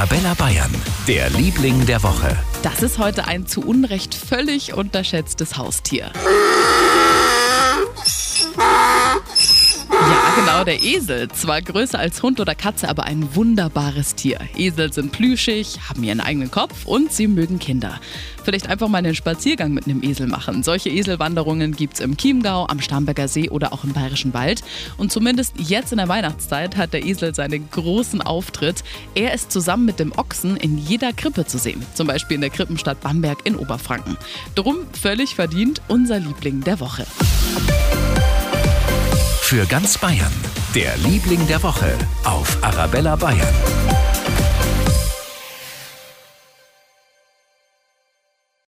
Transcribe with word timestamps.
Arabella 0.00 0.32
Bayern, 0.32 0.74
der 1.06 1.28
Liebling 1.28 1.84
der 1.84 2.02
Woche. 2.02 2.34
Das 2.62 2.82
ist 2.82 2.98
heute 2.98 3.26
ein 3.26 3.46
zu 3.46 3.60
Unrecht 3.60 4.14
völlig 4.14 4.72
unterschätztes 4.72 5.58
Haustier. 5.58 6.10
Genau, 10.64 10.78
der 10.78 10.82
Esel. 10.82 11.28
Zwar 11.28 11.62
größer 11.62 11.98
als 11.98 12.22
Hund 12.22 12.40
oder 12.40 12.54
Katze, 12.54 12.88
aber 12.88 13.04
ein 13.04 13.34
wunderbares 13.34 14.14
Tier. 14.14 14.40
Esel 14.56 14.92
sind 14.92 15.12
plüschig, 15.12 15.78
haben 15.88 16.02
ihren 16.02 16.20
eigenen 16.20 16.50
Kopf 16.50 16.84
und 16.84 17.12
sie 17.12 17.26
mögen 17.26 17.58
Kinder. 17.58 18.00
Vielleicht 18.44 18.68
einfach 18.68 18.88
mal 18.88 18.98
einen 18.98 19.14
Spaziergang 19.14 19.72
mit 19.72 19.86
einem 19.86 20.02
Esel 20.02 20.26
machen. 20.26 20.62
Solche 20.62 20.90
Eselwanderungen 20.90 21.76
gibt 21.76 21.94
es 21.94 22.00
im 22.00 22.16
Chiemgau, 22.16 22.66
am 22.66 22.80
Starnberger 22.80 23.28
See 23.28 23.48
oder 23.48 23.72
auch 23.72 23.84
im 23.84 23.92
Bayerischen 23.92 24.34
Wald. 24.34 24.62
Und 24.96 25.12
zumindest 25.12 25.54
jetzt 25.58 25.92
in 25.92 25.98
der 25.98 26.08
Weihnachtszeit 26.08 26.76
hat 26.76 26.92
der 26.92 27.04
Esel 27.04 27.34
seinen 27.34 27.70
großen 27.70 28.22
Auftritt. 28.22 28.82
Er 29.14 29.34
ist 29.34 29.52
zusammen 29.52 29.84
mit 29.84 29.98
dem 29.98 30.12
Ochsen 30.12 30.56
in 30.56 30.78
jeder 30.78 31.12
Krippe 31.12 31.46
zu 31.46 31.58
sehen. 31.58 31.84
Zum 31.94 32.06
Beispiel 32.06 32.36
in 32.36 32.40
der 32.40 32.50
Krippenstadt 32.50 33.00
Bamberg 33.00 33.38
in 33.44 33.56
Oberfranken. 33.56 34.16
Drum 34.54 34.78
völlig 35.00 35.34
verdient 35.34 35.80
unser 35.88 36.18
Liebling 36.18 36.62
der 36.62 36.80
Woche. 36.80 37.06
Für 39.50 39.66
ganz 39.66 39.98
Bayern, 39.98 40.32
der 40.76 40.96
Liebling 40.98 41.44
der 41.48 41.60
Woche 41.64 41.98
auf 42.22 42.56
Arabella 42.62 43.16
Bayern. 43.16 43.52